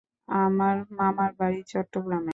আমার 0.29 0.75
মামার 0.97 1.31
বাড়ি 1.39 1.61
চট্টগ্রামে। 1.71 2.29